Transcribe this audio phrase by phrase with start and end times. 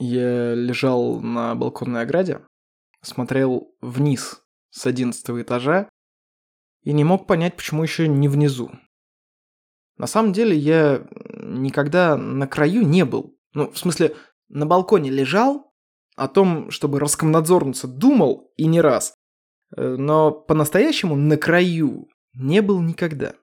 [0.00, 2.40] Я лежал на балконной ограде,
[3.02, 5.88] смотрел вниз с одиннадцатого этажа
[6.82, 8.70] и не мог понять, почему еще не внизу.
[9.98, 13.36] На самом деле я никогда на краю не был.
[13.52, 14.16] Ну, в смысле,
[14.48, 15.70] на балконе лежал,
[16.16, 19.14] о том, чтобы раскомнадзорнуться, думал и не раз.
[19.74, 23.34] Э, но по-настоящему на краю не был никогда.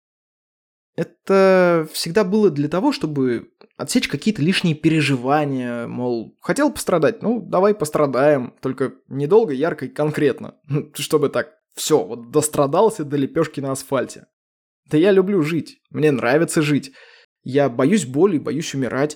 [0.94, 7.74] Это всегда было для того, чтобы отсечь какие-то лишние переживания, мол, хотел пострадать, ну, давай
[7.74, 10.56] пострадаем, только недолго, ярко и конкретно,
[10.94, 14.26] чтобы так, все, вот дострадался до лепешки на асфальте.
[14.86, 16.92] Да я люблю жить, мне нравится жить,
[17.44, 19.14] я боюсь боли, боюсь умирать.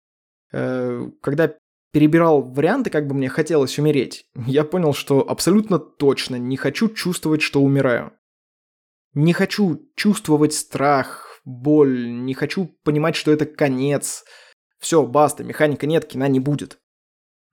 [0.53, 1.55] Э, когда
[1.93, 7.43] перебирал варианты, как бы мне хотелось умереть, я понял, что абсолютно точно не хочу чувствовать,
[7.43, 8.13] что умираю.
[9.15, 14.25] Не хочу чувствовать страх, боль, не хочу понимать, что это конец.
[14.83, 16.79] Все, баста, механика нет, кино не будет.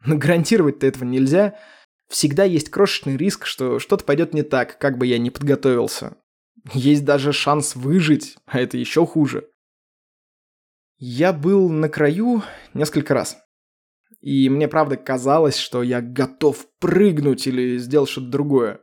[0.03, 1.59] Но гарантировать-то этого нельзя.
[2.09, 6.17] Всегда есть крошечный риск, что что-то пойдет не так, как бы я ни подготовился.
[6.73, 9.47] Есть даже шанс выжить, а это еще хуже.
[10.97, 12.41] Я был на краю
[12.73, 13.37] несколько раз.
[14.21, 18.81] И мне правда казалось, что я готов прыгнуть или сделать что-то другое.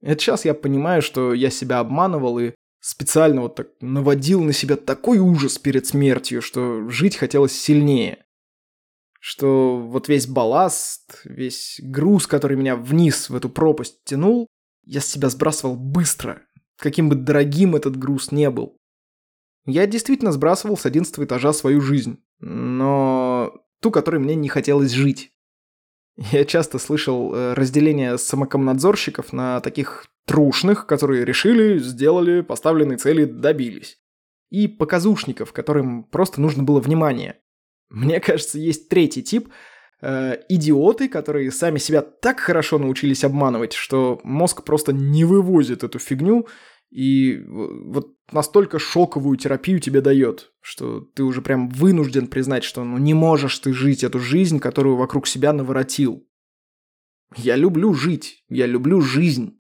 [0.00, 2.54] Это сейчас я понимаю, что я себя обманывал и
[2.86, 8.24] специально вот так наводил на себя такой ужас перед смертью, что жить хотелось сильнее.
[9.18, 14.46] Что вот весь балласт, весь груз, который меня вниз в эту пропасть тянул,
[14.84, 16.42] я с себя сбрасывал быстро,
[16.78, 18.78] каким бы дорогим этот груз не был.
[19.64, 25.32] Я действительно сбрасывал с одиннадцатого этажа свою жизнь, но ту, которой мне не хотелось жить.
[26.16, 33.98] Я часто слышал э, разделение самокомнадзорщиков на таких трушных, которые решили, сделали, поставленные цели добились.
[34.50, 37.40] И показушников, которым просто нужно было внимание.
[37.88, 39.48] Мне кажется, есть третий тип
[40.02, 45.98] э,– идиоты, которые сами себя так хорошо научились обманывать, что мозг просто не вывозит эту
[45.98, 46.46] фигню
[46.90, 52.98] и вот настолько шоковую терапию тебе дает, что ты уже прям вынужден признать, что ну
[52.98, 56.26] не можешь ты жить эту жизнь, которую вокруг себя наворотил.
[57.36, 59.60] Я люблю жить, я люблю жизнь.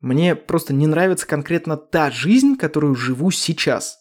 [0.00, 3.98] Мне просто не нравится конкретно та жизнь, которую живу сейчас.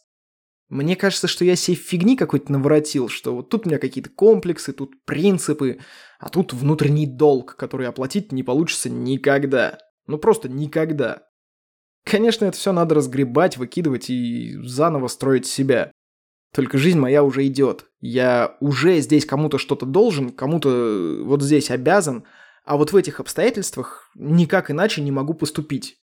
[0.68, 4.74] Мне кажется, что я себе фигни какой-то наворотил, что вот тут у меня какие-то комплексы,
[4.74, 5.80] тут принципы,
[6.20, 9.78] а тут внутренний долг, который оплатить не получится никогда.
[10.08, 11.24] Ну просто никогда.
[12.04, 15.92] Конечно, это все надо разгребать, выкидывать и заново строить себя.
[16.54, 17.86] Только жизнь моя уже идет.
[18.00, 22.24] Я уже здесь кому-то что-то должен, кому-то вот здесь обязан,
[22.66, 25.98] а вот в этих обстоятельствах никак иначе не могу поступить.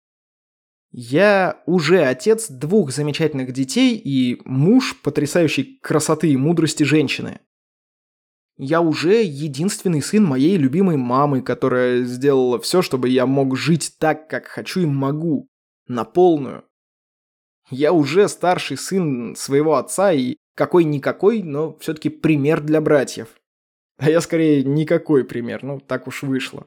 [0.92, 7.40] Я уже отец двух замечательных детей и муж потрясающей красоты и мудрости женщины.
[8.58, 14.28] Я уже единственный сын моей любимой мамы, которая сделала все, чтобы я мог жить так,
[14.28, 15.48] как хочу и могу
[15.88, 16.64] на полную.
[17.70, 23.28] Я уже старший сын своего отца и какой-никакой, но все-таки пример для братьев.
[24.02, 26.66] А я скорее никакой пример, ну так уж вышло.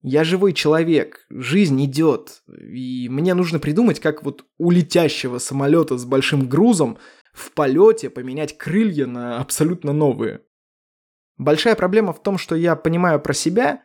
[0.00, 6.06] Я живой человек, жизнь идет, и мне нужно придумать, как вот у летящего самолета с
[6.06, 6.96] большим грузом
[7.34, 10.40] в полете поменять крылья на абсолютно новые.
[11.36, 13.84] Большая проблема в том, что я понимаю про себя,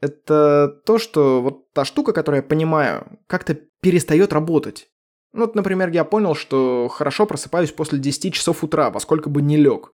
[0.00, 4.88] это то, что вот та штука, которую я понимаю, как-то перестает работать.
[5.32, 9.42] Ну, вот, например, я понял, что хорошо просыпаюсь после 10 часов утра, во сколько бы
[9.42, 9.92] не лег.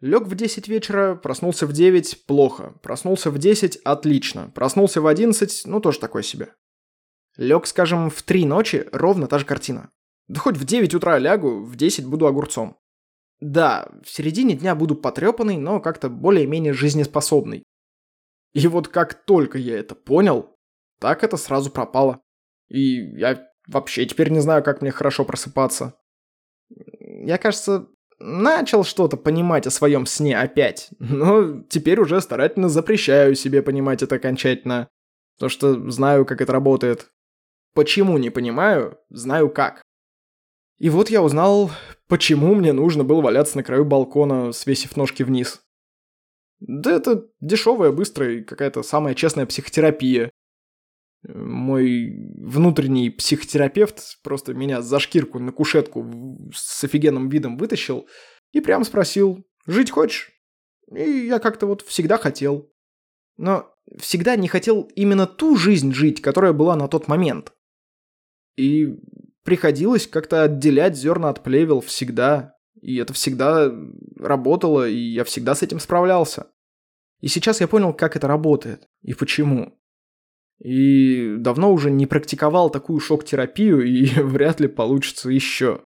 [0.00, 2.74] Лег в 10 вечера, проснулся в 9– плохо.
[2.82, 4.50] Проснулся в 10– отлично.
[4.54, 6.54] Проснулся в 11– ну, тоже такое себе.
[7.36, 9.90] Лег, скажем, в 3 ночи– ровно та же картина.
[10.28, 12.78] Да хоть в 9 утра лягу, в 10 буду огурцом.
[13.40, 17.64] Да, в середине дня буду потрепанный, но как-то более-менее жизнеспособный.
[18.52, 20.54] И вот как только я это понял,
[20.98, 22.20] так это сразу пропало.
[22.68, 25.94] И я вообще теперь не знаю, как мне хорошо просыпаться.
[26.68, 27.88] Я, кажется,
[28.20, 34.16] начал что-то понимать о своем сне опять, но теперь уже старательно запрещаю себе понимать это
[34.16, 34.88] окончательно,
[35.36, 37.10] потому что знаю, как это работает.
[37.74, 39.82] Почему не понимаю, знаю как.
[40.78, 41.70] И вот я узнал,
[42.08, 45.60] почему мне нужно было валяться на краю балкона, свесив ножки вниз.
[46.60, 50.30] Да это дешевая, быстрая, какая-то самая честная психотерапия.
[51.28, 58.08] Мой внутренний психотерапевт просто меня за шкирку на кушетку с офигенным видом вытащил
[58.52, 60.32] и прям спросил, жить хочешь?
[60.90, 62.72] И я как-то вот всегда хотел.
[63.36, 67.52] Но всегда не хотел именно ту жизнь жить, которая была на тот момент.
[68.56, 68.88] И
[69.44, 72.56] приходилось как-то отделять зерна от плевел всегда.
[72.80, 73.70] И это всегда
[74.16, 76.50] работало, и я всегда с этим справлялся.
[77.20, 79.79] И сейчас я понял, как это работает и почему.
[80.60, 85.84] И давно уже не практиковал такую шок-терапию, и вряд ли получится еще.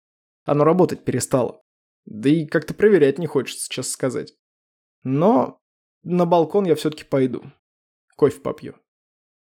[0.44, 1.62] Оно работать перестало.
[2.04, 4.34] Да и как-то проверять не хочется, честно сказать.
[5.02, 5.58] Но
[6.02, 7.44] на балкон я все-таки пойду.
[8.16, 8.74] Кофе попью.